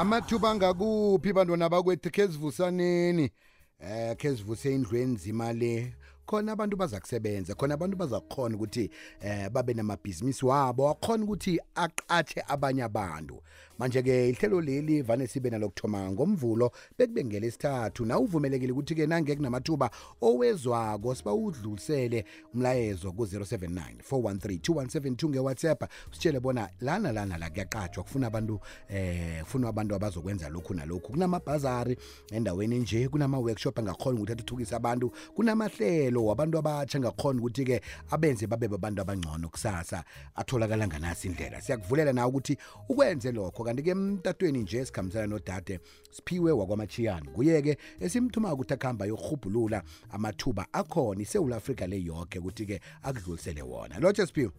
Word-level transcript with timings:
amathuba 0.00 0.50
angakuphi 0.50 1.32
bantwana 1.32 1.68
bakwethu 1.68 2.10
khe 2.10 2.28
sivusaneni 2.28 3.30
eh 3.80 4.16
khe 4.18 4.36
sivuse 4.36 4.74
indlweni 4.74 5.12
nzima 5.14 5.52
le 5.52 5.94
khona 6.26 6.52
abantu 6.52 6.74
baza 6.80 7.00
kusebenza 7.00 7.52
khona 7.54 7.74
abantu 7.74 7.96
baza 7.96 8.20
kukhona 8.20 8.54
ukuthi 8.56 8.90
eh 9.20 9.48
babe 9.52 9.74
namabhizinisi 9.74 10.46
wabo 10.46 10.88
akhona 10.92 11.24
ukuthi 11.24 11.60
aqathe 11.84 12.40
abanye 12.48 12.82
abantu 12.88 13.36
manje-ke 13.80 14.28
ihlelo 14.28 14.60
leli 14.60 15.02
vane 15.02 15.26
sibe 15.26 15.50
nalokuthoma 15.50 16.10
ngomvulo 16.10 16.70
bekube 16.98 17.24
ngelesithathu 17.24 18.04
na 18.04 18.18
uvumelekile 18.18 18.72
ukuthi-ke 18.72 19.06
nange 19.06 19.36
kunamathuba 19.36 19.90
owezwako 20.20 21.14
siba 21.14 21.32
udlulisele 21.34 22.24
umlayezo 22.54 23.12
ku-079 23.12 24.04
413 24.10 24.56
2172 24.56 25.28
ngewhatsapp 25.28 25.82
sitshele 26.12 26.40
bona 26.40 26.68
lana 26.80 27.12
lana 27.12 27.38
la 27.38 27.50
kuyaqatshwa 27.50 28.04
kufuna 28.04 28.26
abantu 28.26 28.60
eh 28.88 29.40
kufuna 29.42 29.68
abantu 29.68 29.94
abazokwenza 29.94 30.48
lokhu 30.48 30.74
nalokhu 30.74 31.12
kunamabhazari 31.12 31.96
endaweni 32.32 32.78
nje 32.78 33.08
kunama-workshop 33.08 33.78
angakhona 33.78 34.16
ukuthi 34.16 34.32
athuthukise 34.32 34.76
abantu 34.76 35.12
kunamahlelo 35.34 36.24
wabantu 36.24 36.58
abatsha 36.58 36.98
angakhona 36.98 37.40
ukuthi-ke 37.40 37.80
abenze 38.10 38.46
babe 38.46 38.68
babantu 38.68 39.02
abangcono 39.02 39.48
kusasa 39.48 40.04
atholakala 40.34 40.86
nganasi 40.86 41.28
indlela 41.28 41.60
siyakuvulela 41.60 42.12
na 42.12 42.26
ukuthi 42.28 42.56
ukwenze 42.88 43.32
lokho 43.32 43.69
kanti-ke 43.70 43.90
emtatweni 43.90 44.58
nje 44.58 44.84
sikhambisana 44.84 45.26
nodade 45.26 45.80
siphiwe 46.10 46.52
wakwamachiyani 46.52 47.28
kuye 47.34 47.62
ke 47.62 47.76
esimthuma 48.00 48.52
ukuthi 48.52 48.74
akuhamba 48.74 49.06
yokuhubhulula 49.06 49.82
amathuba 50.10 50.66
akhona 50.72 51.22
isewula 51.22 51.56
afrika 51.56 51.86
le 51.86 52.00
yokhe 52.02 52.38
ukuthi-ke 52.38 52.80
akudlulisele 53.02 53.62
wona 53.62 53.98
lotshe 54.00 54.26
siphiwe 54.26 54.50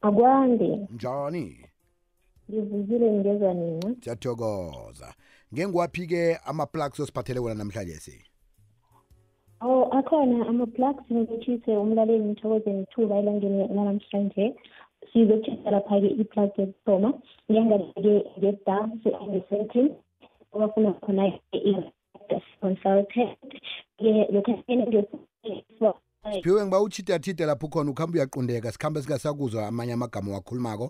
akwandi 0.00 0.76
njani 0.94 1.64
ngivukile 2.50 3.10
ngeza 3.12 3.54
nina 3.54 3.94
siyathokoza 4.02 5.14
ngengiwaphi-ke 5.54 6.36
ama-plugs 6.44 7.00
osiphathele 7.00 7.40
wona 7.40 7.54
namhlanje 7.54 7.94
si 7.96 8.20
Oh, 9.60 9.84
akhona 9.88 10.46
ama-plugs 10.46 11.04
ngitshise 11.12 11.76
umlaleli 11.76 12.24
ngithokoze 12.24 12.70
nethuba 12.72 13.18
elangeni 13.18 13.58
lanamhlanje 13.68 14.54
sizotshisa 15.12 15.70
lapha-ke 15.70 16.08
i-plug 16.20 16.50
yokuthoma 16.58 17.08
ngiyangake-ke 17.48 18.14
ngedansi 18.38 19.08
ange-seventeen 19.22 19.88
abafuna 20.54 20.90
khona-ke 21.02 22.36
consultant 22.60 23.50
siphiwe 26.34 26.62
ngiba 26.64 26.80
uthithathithe 26.86 27.44
lapho 27.50 27.66
khona 27.72 27.90
ukuhambe 27.90 28.16
uyaqundeka 28.18 28.68
sikhambe 28.74 28.98
singasakuzwa 29.02 29.60
amanye 29.70 29.92
amagama 29.94 30.32
wakhulumako 30.36 30.86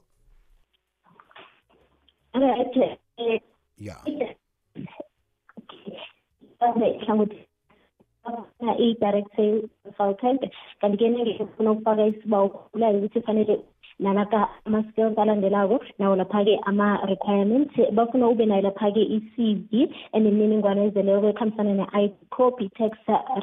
ya 8.66 8.72
i-direct 8.86 9.30
sale 9.36 9.62
consultant 9.84 10.40
kanti-ke 10.80 11.06
nengefuna 11.12 11.70
ukufaka 11.72 12.02
isibawo 12.10 12.46
khulayo 12.48 12.98
ukuthi 12.98 13.20
fanele 13.26 13.54
nalapha 14.00 14.48
ama-skills 14.66 15.16
alandelako 15.22 15.80
nawo 15.98 16.16
lapha-ke 16.20 16.58
ama-requirements 16.70 17.74
bafuna 17.96 18.28
ube 18.32 18.44
nayo 18.46 18.62
lapha-ke 18.68 19.02
i-cv 19.16 19.70
enemininingwane 20.18 20.80
ezeleko 20.88 21.26
ekhambisana 21.32 21.72
ne-id 21.80 22.12
copy 22.36 22.68
tax 22.78 22.92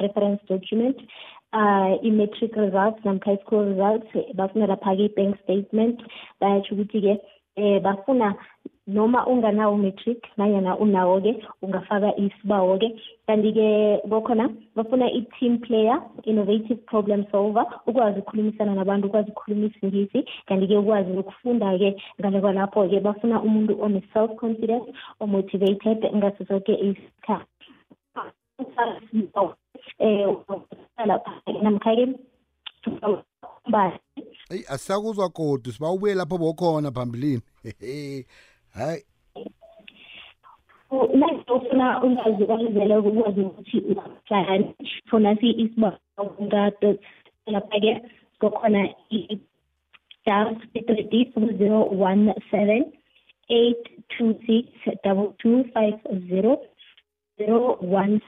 reference 0.04 0.40
document 0.52 0.96
uh, 1.58 1.90
i-metric 2.08 2.52
results 2.64 3.02
namkha 3.10 3.34
i-school 3.36 3.64
results 3.72 4.10
bafuna 4.38 4.66
lapha-ke 4.74 5.02
i-bank 5.08 5.32
statement 5.44 5.96
bayatsho 6.40 6.70
ukuthi-ke 6.74 7.12
um 7.62 7.78
bafuna 7.86 8.28
noma 8.86 9.26
unganawo 9.26 9.76
matric 9.76 10.22
nanyana 10.36 10.76
unawo-ke 10.78 11.42
ungafaka 11.62 12.12
isibawo-ke 12.16 13.00
kanti-ke 13.26 13.98
kokhona 14.10 14.50
bafuna 14.76 15.10
i-team 15.10 15.58
player 15.58 16.02
innovative 16.24 16.76
problem 16.86 17.24
solver 17.32 17.64
ukwazi 17.86 18.18
ukukhulumisana 18.20 18.74
nabantu 18.74 19.08
ukwazi 19.08 19.30
ukukhuluma 19.30 19.66
isingisi 19.66 20.24
kanti-ke 20.46 20.76
ukwazi 20.76 21.12
ukufunda-ke 21.12 22.02
ngale 22.20 22.40
kwalapho-ke 22.40 23.00
bafuna 23.00 23.42
umuntu 23.42 23.82
one-self 23.82 24.30
confidence 24.36 24.92
omotivated 25.20 26.04
ngaso 26.16 26.44
sonke 26.46 26.74
isikhathi 26.74 27.70
namkha-ke 31.62 32.14
eyi 34.50 34.64
asisakuzwa 34.68 35.28
godu 35.28 35.72
siba 35.72 35.90
ubuye 35.90 36.14
lapho 36.14 36.38
bokhona 36.38 36.92
phambilini 36.92 37.40
hayi 38.74 39.00
nangizofuna 41.14 42.02
ungazikwazela 42.02 42.98
ukwazi 42.98 43.40
ukuthi 43.40 43.78
ungahlani 43.80 44.66
fona 45.10 45.32
isibaaungalapha-ke 45.42 47.94
kukhona 48.40 48.82
i-dar 49.10 50.54
three 50.72 51.02
d 51.12 51.32
zero 51.58 51.80
one 52.10 52.34
seven 52.50 52.92
eight 53.48 53.82
two 54.10 54.34
six 54.46 54.66
double 55.04 55.28
two 55.42 55.64
five 55.74 55.98
zero 56.28 56.60
zero 57.38 57.74
one 58.00 58.20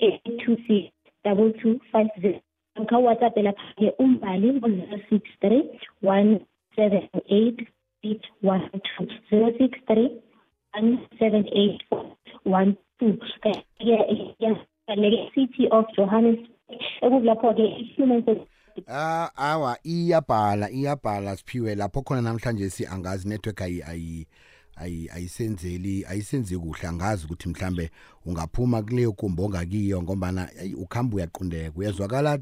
eight 0.00 0.22
two 0.44 0.56
six 0.68 0.90
double 1.24 1.52
two 1.62 1.80
five 1.92 2.08
zero 2.22 2.38
lapha-ke 2.78 3.94
umbali 3.98 4.60
063 9.32 10.20
178412 10.76 12.52
le-city 14.92 15.64
of 15.70 15.84
Johannesburg 15.96 16.48
ekulapho-ke 17.02 17.64
i-human 17.82 18.20
Ah 18.88 19.30
awa 19.36 19.78
iyabhala 19.82 20.70
iyabhala 20.70 21.36
siphiwe 21.36 21.74
lapho 21.74 22.02
khona 22.02 22.20
namhlanje 22.22 22.70
si 22.70 22.86
angazi 22.86 23.28
network 23.28 23.62
ayi 23.62 23.82
ayi 23.82 24.26
ayisenzeli 25.14 26.04
ayisenzi 26.08 26.58
kuhle 26.58 26.88
angazi 26.88 27.24
ukuthi 27.24 27.48
mhlambe 27.48 27.90
ungaphuma 28.26 28.82
kuleyo 28.82 29.12
kumbonga 29.12 29.64
kiyo 29.64 30.02
ngombana 30.02 30.48
ukhamba 30.76 31.16
uyaqundeka 31.16 31.72
uyezwakala 31.78 32.38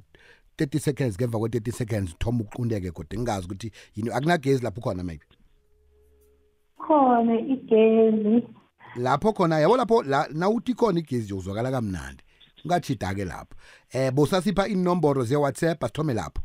30 0.59 0.79
seconds 0.79 1.17
ngemva 1.19 1.39
kwe-30 1.39 1.73
seconds 1.73 2.13
uthoma 2.15 2.41
ukuqundeke 2.41 2.91
kodwa 2.91 3.15
ngingazi 3.17 3.47
ukuthi 3.47 3.69
yini 3.97 4.11
akunagezi 4.11 4.63
lapho 4.65 4.81
khona 4.81 5.03
maybe 5.05 5.25
likhona 6.91 7.35
igezi 7.41 8.47
lapho 8.97 9.33
khona 9.33 9.59
yabo 9.59 9.77
lapho 9.77 10.03
la 10.03 10.27
nawuthi 10.35 10.75
khona 10.75 10.99
igezi 10.99 11.35
uzwakala 11.35 11.71
kamnandi 11.71 12.23
ungathida 12.65 13.15
ke 13.15 13.25
lapho 13.25 13.55
eh 13.95 14.11
bosasipha 14.13 14.67
inomboro 14.69 15.23
ze 15.23 15.37
WhatsApp 15.37 15.85
asithome 15.85 16.15
lapho 16.15 16.43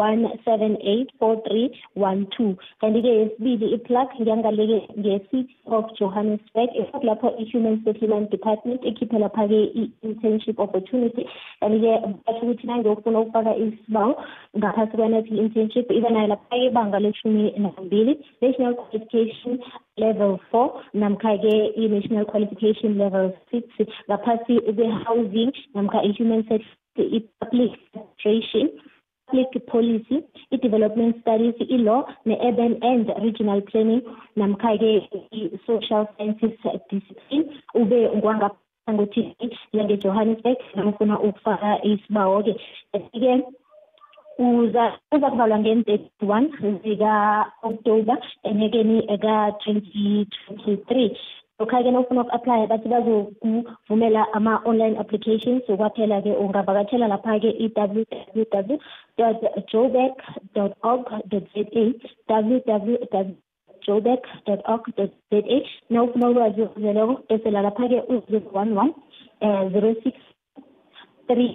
178 0.00 1.12
4312 1.24 2.72
kanti 2.82 3.02
ke 3.06 3.12
yesibili 3.18 3.66
iplug 3.76 4.08
ngiyangaleke 4.18 4.78
nge-city 4.98 5.58
of 5.78 5.92
johannesburg 6.00 6.70
lapho 7.08 7.30
i-human 7.44 7.76
settlement 7.86 8.30
department 8.36 8.88
ekhiphela 8.90 9.28
phake 9.38 9.60
i-internship 9.82 10.64
opportunity 10.66 11.24
kanti-ke 11.62 11.92
basho 12.26 12.42
ukuthi 12.48 12.70
nangiyofuna 12.72 13.22
ukufaka 13.24 13.52
isibawu 13.66 14.14
ngaphasi 14.58 14.94
kwenethi 15.00 15.32
i-internship 15.38 15.86
ibe 15.98 16.10
nayo 16.14 16.28
lapha 16.34 16.56
ibanga 16.66 16.98
leshumi 17.06 17.44
nambili 17.64 18.12
national 18.42 18.74
qualification 18.80 19.52
level 20.04 20.32
four 20.50 20.66
namkha-ke 21.02 21.54
i-national 21.82 22.26
qualification 22.32 22.90
level 23.04 23.26
six 23.52 23.62
ngaphasi 24.10 24.54
kwe-housing 24.76 25.50
namkha 25.78 26.00
i-human 26.10 26.42
settlement 26.50 26.74
the 26.96 27.28
public 27.40 27.70
administration 27.94 28.78
public 29.28 29.66
policy 29.66 30.18
the 30.50 30.56
development 30.56 31.16
studies 31.20 31.52
the 31.58 31.66
law 31.76 32.04
the 32.24 32.36
urban 32.42 32.78
and 32.88 33.08
regional 33.22 33.60
planning 33.70 34.00
namkha 34.36 34.76
social 35.68 36.06
sciences 36.16 36.56
discipline 36.92 37.44
ube 37.80 37.98
ngwangaphangothin 38.18 39.28
yangejohannesburg 39.78 40.58
namfuna 40.78 41.16
ukufaka 41.26 41.70
isibawo-ke 41.90 42.52
ke 42.92 43.32
uza 44.46 44.84
uza 44.84 44.86
kuvalwa 45.10 45.56
nge-31 45.62 46.42
zika-october 46.84 48.16
enyakeni 48.50 48.96
ka-2023 49.24 50.80
lokha-ke 51.60 51.90
nawufuna 51.90 52.20
uku-aplya 52.22 52.66
bathi 52.70 52.88
bazokuvumela 52.92 54.22
ama-online 54.36 54.96
applications 55.02 55.64
kwaphela-ke 55.78 56.32
ungavakatshela 56.42 57.06
lapha-ke 57.12 57.48
i-w 57.66 58.00
w 58.36 58.40
w 58.76 58.76
dot 59.20 59.36
joburg 59.70 60.12
dot 60.56 60.72
org 60.90 61.04
dot 61.32 61.44
z 61.54 61.56
a 61.82 61.84
www 62.28 63.34
joburg 63.86 64.22
dot 64.46 64.60
org 64.74 64.84
dot 64.98 65.10
z 65.30 65.32
a 65.56 65.58
nawufuna 65.94 66.28
ulwazi 66.32 66.62
ozeleko 66.68 67.14
besela 67.30 67.62
lapha-ke 67.68 68.02
u-zero 68.16 68.50
one 68.60 68.72
one 68.82 68.92
um 69.48 69.72
zero 69.72 69.94
six 70.04 70.16
three 71.28 71.50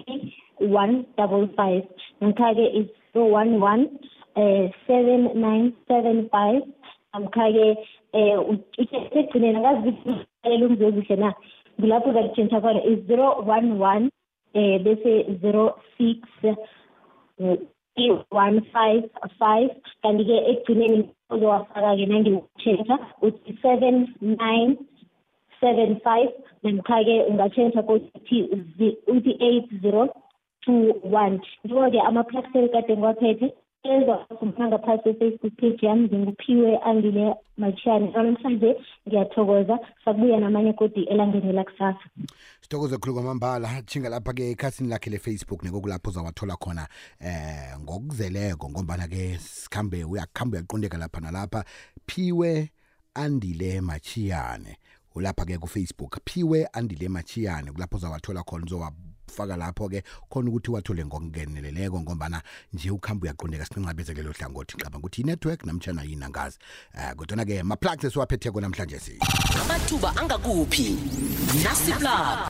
one 0.80 0.96
double 1.20 1.46
five 1.60 1.86
namkha-ke 2.20 2.66
is 2.80 2.88
zero 3.12 3.26
one 3.38 3.54
one 3.68 3.82
um 4.36 4.66
seven 4.90 5.30
nine 5.46 5.72
seven 5.94 6.28
five 6.36 6.60
namkha-ke 7.14 7.64
eh, 8.16 8.36
um 8.48 8.56
sekugcineni 8.76 9.58
angazi 9.60 9.88
ukuthi 9.88 10.26
uyalela 10.44 10.66
umzwe 10.66 10.88
kuhle 10.98 11.16
na 11.22 11.30
ngilapho 11.78 12.08
uzalitshentsha 12.10 12.58
khona 12.64 12.80
i-zero 12.92 13.28
one 13.56 13.68
one 13.80 14.04
um 14.54 14.84
bese 14.84 15.12
zero 15.42 15.64
six 15.98 16.20
one 18.42 18.56
five 18.74 19.02
five 19.40 19.68
kanti-ke 20.02 20.36
ekugcineni 20.50 20.98
uzowafaka-ke 21.34 22.04
nangiwutshentsha 22.12 22.94
uthi 23.26 23.52
seven 23.64 23.94
nine 24.42 24.70
seven 25.62 25.90
five 26.06 26.30
namkha-ke 26.64 27.16
ungatshentsha 27.30 27.82
kothi 27.88 28.38
uthi 29.16 29.32
eight 29.50 29.68
zero 29.84 30.02
two 30.64 30.84
one 31.22 31.34
ngiwo-ke 31.64 32.00
ama-plugsel 32.08 32.72
kade 32.72 32.92
ngiwaphethe 32.96 33.46
ezwa 33.82 34.26
ngumthanga 34.34 34.78
phasi 34.78 35.08
e-facebook 35.08 35.52
page 35.56 35.86
yami 35.86 36.08
nginguphiwe 36.08 36.78
angile 36.84 37.34
machiyane 37.56 38.10
namhlanje 38.10 38.70
ngiyathokoza 39.08 39.78
sakubuya 40.04 40.40
namanye 40.40 40.72
godi 40.72 41.00
elangeni 41.04 41.52
lakusasa 41.52 41.98
sithokoze 42.60 42.96
khulu 42.98 43.14
kwamambala 43.14 43.82
tshinga 43.82 44.08
lapha-ke 44.08 44.50
ekhasini 44.50 44.88
lakhe 44.88 45.10
le-facebook 45.10 45.62
nekokulapho 45.64 46.10
uzawathola 46.10 46.54
khona 46.62 46.86
eh 47.20 47.74
ngokuzeleko 47.82 48.70
ngombana-ke 48.70 49.38
sikhambe 49.38 50.04
uyakuhambe 50.04 50.56
uyaqondeka 50.58 50.98
lapha 50.98 51.20
nalapha 51.20 51.64
phiwe 52.06 52.70
andile 53.14 53.80
machiyane 53.80 54.76
ulapha-ke 55.14 55.58
kufacebook 55.58 56.20
phiwe 56.24 56.68
andile 56.72 57.08
machiyane 57.08 57.72
kulapho 57.74 57.96
uzawathola 57.98 58.42
khona 58.46 58.64
uzowa 58.64 58.92
faka 59.32 59.56
lapho 59.56 59.88
ke 59.88 60.02
khona 60.30 60.48
ukuthi 60.50 60.70
wathole 60.70 61.04
ngokungeneleleko 61.04 62.00
ngombana 62.00 62.42
nje 62.72 62.90
ukhambo 62.90 63.24
uyaqondeka 63.24 63.64
sinqabeze 63.66 64.12
lelo 64.14 64.32
hlangothi 64.36 64.74
ngicabanga 64.76 64.98
ukuthi 65.06 65.18
i-network 65.24 65.60
namtshana 65.66 66.02
yini 66.04 66.24
angazi 66.28 66.58
um 66.98 67.14
kodwana-ke 67.18 67.56
ma-plugs 67.64 68.04
esiwaphetheko 68.06 68.58
namhlanje 68.60 68.98
si 69.04 69.14
amathuba 69.62 70.08
angakuphi 70.20 70.86
nasiplug 71.64 72.38